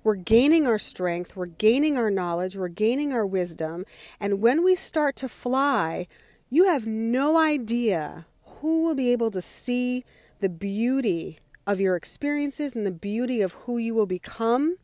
we're 0.04 0.16
gaining 0.16 0.66
our 0.66 0.78
strength, 0.78 1.36
we're 1.36 1.46
gaining 1.46 1.96
our 1.96 2.10
knowledge, 2.10 2.56
we're 2.56 2.68
gaining 2.68 3.12
our 3.12 3.26
wisdom. 3.26 3.84
And 4.20 4.40
when 4.40 4.64
we 4.64 4.74
start 4.74 5.16
to 5.16 5.28
fly, 5.28 6.06
you 6.50 6.66
have 6.66 6.86
no 6.86 7.36
idea 7.36 8.26
who 8.44 8.82
will 8.82 8.94
be 8.94 9.12
able 9.12 9.30
to 9.30 9.40
see 9.40 10.04
the 10.40 10.48
beauty 10.48 11.38
of 11.66 11.80
your 11.80 11.96
experiences 11.96 12.74
and 12.74 12.86
the 12.86 12.90
beauty 12.90 13.40
of 13.40 13.52
who 13.52 13.78
you 13.78 13.94
will 13.94 14.06
become. 14.06 14.76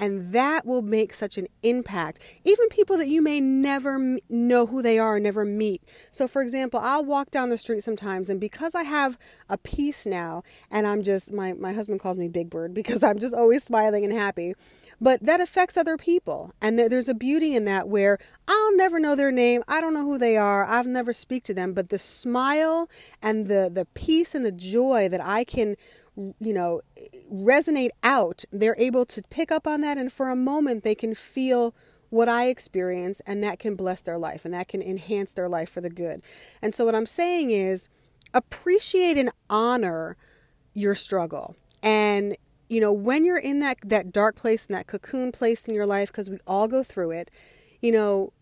And 0.00 0.32
that 0.32 0.66
will 0.66 0.82
make 0.82 1.12
such 1.12 1.38
an 1.38 1.46
impact. 1.62 2.18
Even 2.44 2.68
people 2.70 2.96
that 2.98 3.08
you 3.08 3.22
may 3.22 3.40
never 3.40 4.18
know 4.28 4.66
who 4.66 4.82
they 4.82 4.98
are, 4.98 5.20
never 5.20 5.44
meet. 5.44 5.82
So, 6.10 6.26
for 6.26 6.42
example, 6.42 6.80
I'll 6.82 7.04
walk 7.04 7.30
down 7.30 7.50
the 7.50 7.58
street 7.58 7.82
sometimes, 7.82 8.30
and 8.30 8.40
because 8.40 8.74
I 8.74 8.84
have 8.84 9.18
a 9.48 9.58
peace 9.58 10.06
now, 10.06 10.42
and 10.70 10.86
I'm 10.86 11.02
just, 11.02 11.32
my, 11.32 11.52
my 11.52 11.74
husband 11.74 12.00
calls 12.00 12.16
me 12.16 12.28
Big 12.28 12.50
Bird 12.50 12.74
because 12.80 13.04
I'm 13.04 13.18
just 13.18 13.34
always 13.34 13.62
smiling 13.62 14.04
and 14.04 14.12
happy 14.12 14.54
but 15.00 15.24
that 15.24 15.40
affects 15.40 15.76
other 15.76 15.96
people 15.96 16.52
and 16.60 16.78
there's 16.78 17.08
a 17.08 17.14
beauty 17.14 17.54
in 17.54 17.64
that 17.64 17.88
where 17.88 18.18
i'll 18.46 18.76
never 18.76 18.98
know 18.98 19.14
their 19.14 19.32
name 19.32 19.62
i 19.66 19.80
don't 19.80 19.94
know 19.94 20.04
who 20.04 20.18
they 20.18 20.36
are 20.36 20.66
i've 20.66 20.86
never 20.86 21.12
speak 21.12 21.42
to 21.42 21.54
them 21.54 21.72
but 21.72 21.88
the 21.88 21.98
smile 21.98 22.88
and 23.22 23.46
the 23.46 23.70
the 23.72 23.86
peace 23.94 24.34
and 24.34 24.44
the 24.44 24.52
joy 24.52 25.08
that 25.08 25.20
i 25.20 25.42
can 25.42 25.76
you 26.38 26.52
know 26.52 26.80
resonate 27.32 27.90
out 28.02 28.44
they're 28.52 28.76
able 28.78 29.04
to 29.04 29.22
pick 29.30 29.50
up 29.50 29.66
on 29.66 29.80
that 29.80 29.98
and 29.98 30.12
for 30.12 30.30
a 30.30 30.36
moment 30.36 30.84
they 30.84 30.94
can 30.94 31.14
feel 31.14 31.74
what 32.10 32.28
I 32.28 32.48
experience, 32.48 33.22
and 33.24 33.42
that 33.42 33.58
can 33.58 33.76
bless 33.76 34.02
their 34.02 34.18
life 34.18 34.44
and 34.44 34.52
that 34.52 34.68
can 34.68 34.82
enhance 34.82 35.32
their 35.32 35.48
life 35.48 35.70
for 35.70 35.80
the 35.80 35.88
good. 35.88 36.22
And 36.60 36.74
so, 36.74 36.84
what 36.84 36.94
I'm 36.94 37.06
saying 37.06 37.52
is 37.52 37.88
appreciate 38.34 39.16
and 39.16 39.30
honor 39.48 40.16
your 40.74 40.94
struggle. 40.94 41.56
And 41.82 42.36
you 42.68 42.80
know, 42.80 42.92
when 42.92 43.24
you're 43.24 43.38
in 43.38 43.60
that 43.60 43.78
that 43.84 44.12
dark 44.12 44.36
place 44.36 44.66
and 44.66 44.74
that 44.74 44.86
cocoon 44.86 45.32
place 45.32 45.66
in 45.66 45.74
your 45.74 45.86
life 45.86 46.10
because 46.10 46.28
we 46.28 46.38
all 46.46 46.68
go 46.68 46.82
through 46.82 47.12
it, 47.12 47.30
you 47.80 47.92
know, 47.92 48.32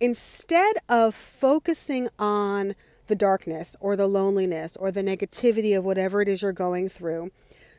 instead 0.00 0.76
of 0.88 1.14
focusing 1.14 2.08
on 2.18 2.74
the 3.06 3.14
darkness 3.14 3.76
or 3.80 3.96
the 3.96 4.06
loneliness 4.06 4.76
or 4.76 4.90
the 4.90 5.02
negativity 5.02 5.76
of 5.76 5.84
whatever 5.84 6.22
it 6.22 6.28
is 6.28 6.42
you're 6.42 6.52
going 6.52 6.88
through, 6.88 7.30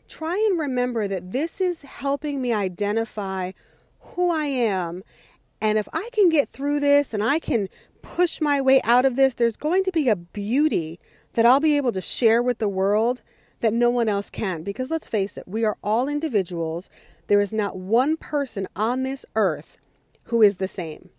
try 0.08 0.36
and 0.50 0.60
remember 0.60 1.08
that 1.08 1.32
this 1.32 1.60
is 1.60 1.82
helping 1.84 2.42
me 2.42 2.54
identify 2.54 3.52
who 4.00 4.32
I 4.32 4.46
am. 4.46 5.04
And 5.62 5.78
if 5.78 5.88
I 5.94 6.10
can 6.14 6.30
get 6.30 6.50
through 6.50 6.80
this 6.80 7.14
and 7.14 7.24
I 7.24 7.40
can 7.40 7.70
push 8.02 8.40
my 8.40 8.62
way 8.62 8.82
out 8.84 9.06
of 9.06 9.16
this, 9.16 9.34
there's 9.34 9.58
going 9.58 9.84
to 9.84 9.92
be 9.92 10.10
a 10.10 10.16
beauty 10.16 11.00
that 11.34 11.46
I'll 11.46 11.60
be 11.60 11.78
able 11.78 11.92
to 11.94 12.02
share 12.02 12.42
with 12.44 12.60
the 12.60 12.70
world 12.70 13.22
that 13.62 13.74
no 13.74 13.90
one 13.90 14.08
else 14.08 14.30
can. 14.30 14.64
Because 14.64 14.92
let's 14.92 15.08
face 15.08 15.38
it, 15.38 15.48
we 15.48 15.66
are 15.66 15.78
all 15.84 16.08
individuals. 16.08 16.90
There 17.28 17.42
is 17.42 17.52
not 17.52 17.78
one 17.78 18.16
person 18.16 18.68
on 18.76 19.04
this 19.04 19.26
earth 19.36 19.78
who 20.26 20.42
is 20.42 20.58
the 20.58 20.68
same. 20.68 21.10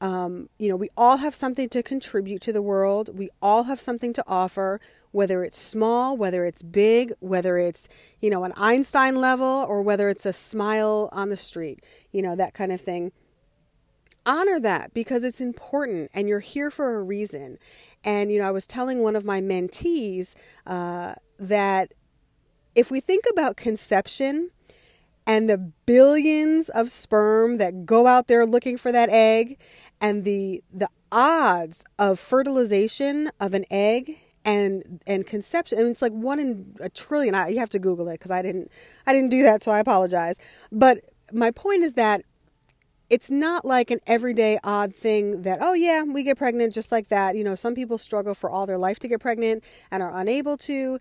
Um, 0.00 0.50
you 0.58 0.68
know, 0.68 0.76
we 0.76 0.90
all 0.96 1.18
have 1.18 1.34
something 1.34 1.68
to 1.70 1.82
contribute 1.82 2.42
to 2.42 2.52
the 2.52 2.60
world. 2.60 3.16
We 3.16 3.30
all 3.40 3.64
have 3.64 3.80
something 3.80 4.12
to 4.12 4.24
offer, 4.26 4.78
whether 5.10 5.42
it's 5.42 5.58
small, 5.58 6.16
whether 6.16 6.44
it's 6.44 6.62
big, 6.62 7.14
whether 7.20 7.56
it's, 7.56 7.88
you 8.20 8.28
know, 8.28 8.44
an 8.44 8.52
Einstein 8.56 9.16
level 9.16 9.64
or 9.68 9.80
whether 9.80 10.08
it's 10.08 10.26
a 10.26 10.34
smile 10.34 11.08
on 11.12 11.30
the 11.30 11.36
street, 11.36 11.82
you 12.12 12.20
know, 12.20 12.36
that 12.36 12.52
kind 12.52 12.72
of 12.72 12.80
thing 12.80 13.12
honor 14.26 14.58
that 14.58 14.92
because 14.92 15.22
it's 15.22 15.40
important 15.40 16.10
and 16.12 16.28
you're 16.28 16.40
here 16.40 16.70
for 16.70 16.96
a 16.96 17.02
reason. 17.02 17.58
And, 18.04 18.30
you 18.30 18.40
know, 18.40 18.48
I 18.48 18.50
was 18.50 18.66
telling 18.66 19.02
one 19.02 19.16
of 19.16 19.24
my 19.24 19.40
mentees 19.40 20.34
uh, 20.66 21.14
that 21.38 21.94
if 22.74 22.90
we 22.90 23.00
think 23.00 23.24
about 23.30 23.56
conception 23.56 24.50
and 25.26 25.50
the 25.50 25.58
billions 25.86 26.68
of 26.68 26.90
sperm 26.90 27.58
that 27.58 27.84
go 27.84 28.06
out 28.06 28.26
there 28.28 28.46
looking 28.46 28.76
for 28.76 28.92
that 28.92 29.08
egg 29.10 29.58
and 30.00 30.24
the 30.24 30.62
the 30.72 30.88
odds 31.12 31.84
of 31.98 32.18
fertilization 32.18 33.30
of 33.40 33.54
an 33.54 33.64
egg 33.70 34.18
and 34.44 35.00
and 35.06 35.26
conception 35.26 35.78
and 35.78 35.88
it's 35.88 36.02
like 36.02 36.12
one 36.12 36.38
in 36.38 36.76
a 36.80 36.88
trillion 36.88 37.34
I, 37.34 37.48
you 37.48 37.58
have 37.58 37.70
to 37.70 37.78
google 37.78 38.08
it 38.08 38.14
because 38.14 38.30
i 38.30 38.42
didn't 38.42 38.70
i 39.06 39.12
didn't 39.12 39.30
do 39.30 39.42
that 39.42 39.62
so 39.62 39.70
i 39.70 39.78
apologize 39.78 40.38
but 40.70 40.98
my 41.32 41.50
point 41.50 41.82
is 41.82 41.94
that 41.94 42.22
it's 43.08 43.30
not 43.30 43.64
like 43.64 43.90
an 43.90 44.00
everyday 44.06 44.58
odd 44.64 44.94
thing 44.94 45.42
that, 45.42 45.58
oh, 45.60 45.74
yeah, 45.74 46.02
we 46.02 46.22
get 46.22 46.36
pregnant 46.36 46.74
just 46.74 46.90
like 46.90 47.08
that. 47.08 47.36
You 47.36 47.44
know, 47.44 47.54
some 47.54 47.74
people 47.74 47.98
struggle 47.98 48.34
for 48.34 48.50
all 48.50 48.66
their 48.66 48.78
life 48.78 48.98
to 49.00 49.08
get 49.08 49.20
pregnant 49.20 49.62
and 49.90 50.02
are 50.02 50.12
unable 50.12 50.56
to. 50.58 50.98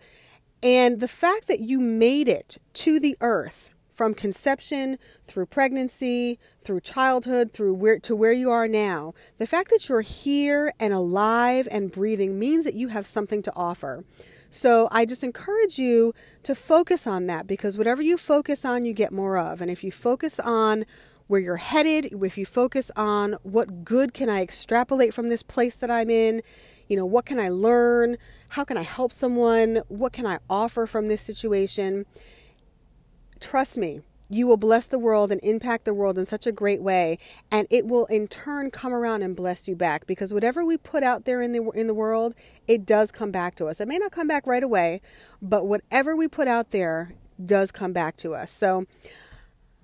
And 0.62 1.00
the 1.00 1.08
fact 1.08 1.48
that 1.48 1.62
you 1.62 1.79
made 1.79 2.27
it 2.27 2.58
to 2.74 3.00
the 3.00 3.17
earth 3.22 3.75
from 3.96 4.14
conception 4.14 5.00
through 5.25 5.46
pregnancy, 5.46 6.38
through 6.62 6.82
childhood, 6.82 7.54
through 7.54 7.74
where 7.74 7.98
to 8.00 8.16
where 8.16 8.34
you 8.34 8.50
are 8.50 8.68
now, 8.68 9.14
the 9.38 9.48
fact 9.48 9.70
that 9.72 9.88
you're 9.88 10.02
here 10.02 10.74
and 10.80 10.94
alive 10.94 11.68
and 11.72 11.92
breathing 11.92 12.38
means 12.38 12.66
that 12.66 12.74
you 12.74 12.90
have 12.90 13.08
something 13.08 13.42
to 13.42 13.54
offer. 13.56 14.04
So 14.50 14.88
I 14.92 15.06
just 15.06 15.24
encourage 15.24 15.80
you 15.80 16.14
to 16.44 16.56
focus 16.56 17.08
on 17.08 17.28
that 17.28 17.48
because 17.48 17.78
whatever 17.78 18.02
you 18.02 18.18
focus 18.18 18.66
on, 18.66 18.86
you 18.86 18.94
get 18.94 19.12
more 19.12 19.38
of. 19.38 19.62
And 19.62 19.72
if 19.72 19.84
you 19.84 19.92
focus 19.92 20.40
on 20.40 20.86
where 21.28 21.42
you're 21.42 21.58
headed, 21.58 22.14
if 22.24 22.38
you 22.38 22.46
focus 22.46 22.92
on 22.96 23.36
what 23.44 23.84
good 23.84 24.14
can 24.14 24.30
I 24.30 24.42
extrapolate 24.42 25.14
from 25.14 25.30
this 25.30 25.42
place 25.42 25.75
that 25.78 25.90
I'm 25.90 26.10
in, 26.10 26.42
you 26.88 26.96
know, 26.96 27.06
what 27.06 27.25
can 27.25 27.40
I 27.40 27.50
learn? 27.50 28.18
How 28.50 28.64
can 28.64 28.78
I 28.78 28.84
help 28.84 29.12
someone? 29.12 29.82
What 29.88 30.14
can 30.14 30.25
I 30.25 30.40
offer 30.50 30.86
from 30.86 31.08
this 31.08 31.22
situation? 31.22 32.06
Trust 33.39 33.77
me, 33.77 34.01
you 34.30 34.48
will 34.48 34.58
bless 34.58 34.88
the 34.88 35.00
world 35.00 35.32
and 35.32 35.39
impact 35.44 35.86
the 35.86 35.94
world 35.94 36.18
in 36.18 36.25
such 36.25 36.48
a 36.48 36.51
great 36.51 36.82
way 36.82 37.18
and 37.51 37.68
it 37.70 37.86
will 37.86 38.06
in 38.06 38.27
turn 38.27 38.72
come 38.72 38.94
around 38.94 39.22
and 39.22 39.36
bless 39.36 39.68
you 39.68 39.75
back 39.75 40.08
because 40.08 40.34
whatever 40.34 40.65
we 40.65 40.77
put 40.77 41.04
out 41.04 41.25
there 41.25 41.42
in 41.42 41.51
the 41.51 41.70
in 41.72 41.88
the 41.88 41.94
world 41.94 42.34
it 42.68 42.86
does 42.86 43.12
come 43.12 43.32
back 43.32 43.56
to 43.56 43.68
us 43.68 43.80
it 43.80 43.88
may 43.88 43.98
not 43.98 44.12
come 44.12 44.27
back 44.27 44.48
right 44.48 44.63
away 44.63 45.00
but 45.42 45.68
whatever 45.68 46.15
we 46.15 46.27
put 46.27 46.48
out 46.48 46.72
there 46.72 47.13
does 47.46 47.72
come 47.72 47.94
back 47.94 48.18
to 48.18 48.34
us 48.34 48.50
so 48.50 48.86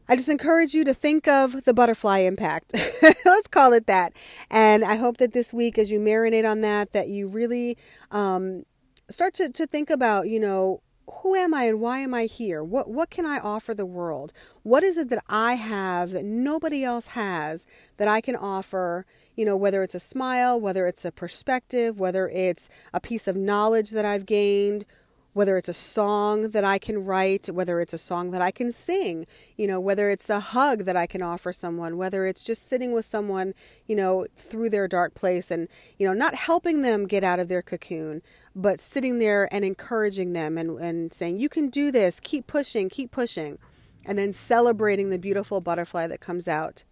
I 0.08 0.15
just 0.15 0.29
encourage 0.29 0.74
you 0.74 0.84
to 0.86 0.93
think 0.93 1.25
of 1.29 1.63
the 1.63 1.74
butterfly 1.74 2.17
impact. 2.20 2.74
Let's 3.01 3.48
call 3.48 3.72
it 3.72 3.88
that. 3.88 4.12
And 4.50 4.84
I 4.84 4.98
hope 4.98 5.17
that 5.17 5.31
this 5.31 5.53
week, 5.53 5.77
as 5.77 5.89
you 5.89 6.01
marinate 6.01 6.50
on 6.50 6.60
that, 6.62 6.91
that 6.91 7.08
you 7.08 7.29
really 7.29 7.77
um, 8.12 8.63
start 9.10 9.34
to, 9.36 9.48
to 9.48 9.65
think 9.65 9.89
about, 9.89 10.27
you 10.27 10.38
know, 10.38 10.81
who 11.20 11.36
am 11.36 11.53
I 11.53 11.65
and 11.65 11.80
why 11.80 12.00
am 12.00 12.13
I 12.13 12.25
here? 12.25 12.63
What 12.63 12.89
what 12.89 13.10
can 13.10 13.25
I 13.25 13.39
offer 13.39 13.74
the 13.74 13.86
world? 13.86 14.34
What 14.63 14.84
is 14.84 14.98
it 14.98 15.10
that 15.10 15.24
I 15.30 15.53
have 15.53 16.12
that 16.12 16.25
nobody 16.25 16.84
else 16.84 17.08
has 17.08 17.68
that 17.98 18.08
I 18.08 18.22
can 18.22 18.36
offer? 18.36 19.06
You 19.36 19.46
know, 19.46 19.58
whether 19.58 19.84
it's 19.84 19.96
a 19.96 20.00
smile, 20.00 20.60
whether 20.60 20.88
it's 20.88 21.06
a 21.06 21.12
perspective, 21.12 22.00
whether 22.00 22.27
it's 22.30 22.70
a 22.94 23.00
piece 23.00 23.27
of 23.27 23.36
knowledge 23.36 23.91
that 23.91 24.06
I've 24.06 24.25
gained, 24.25 24.86
whether 25.33 25.57
it's 25.57 25.69
a 25.69 25.73
song 25.73 26.50
that 26.50 26.63
I 26.63 26.77
can 26.77 27.03
write, 27.03 27.47
whether 27.47 27.79
it's 27.79 27.93
a 27.93 27.97
song 27.97 28.31
that 28.31 28.41
I 28.41 28.51
can 28.51 28.71
sing, 28.71 29.25
you 29.55 29.67
know, 29.67 29.79
whether 29.79 30.09
it's 30.09 30.29
a 30.29 30.39
hug 30.39 30.85
that 30.85 30.95
I 30.95 31.07
can 31.07 31.21
offer 31.21 31.53
someone, 31.53 31.97
whether 31.97 32.25
it's 32.25 32.43
just 32.43 32.67
sitting 32.67 32.91
with 32.91 33.05
someone, 33.05 33.53
you 33.88 33.95
know, 33.95 34.25
through 34.35 34.69
their 34.69 34.88
dark 34.88 35.13
place 35.13 35.50
and, 35.50 35.67
you 35.97 36.05
know, 36.05 36.13
not 36.13 36.35
helping 36.35 36.81
them 36.81 37.07
get 37.07 37.23
out 37.23 37.39
of 37.39 37.47
their 37.47 37.61
cocoon, 37.61 38.21
but 38.55 38.79
sitting 38.79 39.19
there 39.19 39.47
and 39.53 39.63
encouraging 39.63 40.33
them 40.33 40.57
and, 40.57 40.79
and 40.79 41.13
saying, 41.13 41.39
you 41.39 41.47
can 41.47 41.69
do 41.69 41.91
this, 41.91 42.19
keep 42.19 42.47
pushing, 42.47 42.89
keep 42.89 43.11
pushing, 43.11 43.57
and 44.05 44.17
then 44.17 44.33
celebrating 44.33 45.09
the 45.09 45.19
beautiful 45.19 45.61
butterfly 45.61 46.07
that 46.07 46.19
comes 46.19 46.47
out. 46.47 46.83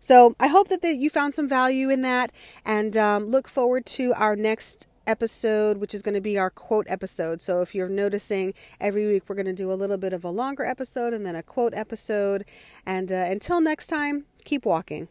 So 0.00 0.34
I 0.38 0.48
hope 0.48 0.68
that 0.68 0.82
the, 0.82 0.96
you 0.96 1.10
found 1.10 1.34
some 1.34 1.48
value 1.48 1.90
in 1.90 2.02
that 2.02 2.32
and 2.64 2.96
um, 2.96 3.26
look 3.26 3.48
forward 3.48 3.86
to 3.86 4.14
our 4.14 4.36
next 4.36 4.86
episode, 5.08 5.78
which 5.78 5.94
is 5.94 6.02
going 6.02 6.14
to 6.14 6.20
be 6.20 6.38
our 6.38 6.50
quote 6.50 6.86
episode. 6.88 7.40
So 7.40 7.60
if 7.62 7.74
you're 7.74 7.88
noticing, 7.88 8.54
every 8.80 9.06
week 9.06 9.24
we're 9.26 9.34
going 9.34 9.46
to 9.46 9.52
do 9.52 9.72
a 9.72 9.74
little 9.74 9.96
bit 9.96 10.12
of 10.12 10.22
a 10.24 10.30
longer 10.30 10.64
episode 10.64 11.14
and 11.14 11.26
then 11.26 11.34
a 11.34 11.42
quote 11.42 11.74
episode. 11.74 12.44
And 12.86 13.10
uh, 13.10 13.26
until 13.28 13.60
next 13.60 13.88
time, 13.88 14.26
keep 14.44 14.64
walking. 14.64 15.08